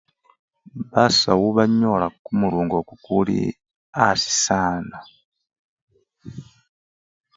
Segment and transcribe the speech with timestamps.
[0.91, 3.37] Basawo banyola kumurungo kukuli
[4.07, 4.97] asi sana.